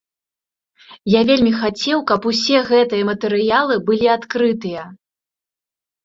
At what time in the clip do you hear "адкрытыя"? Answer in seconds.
4.15-4.87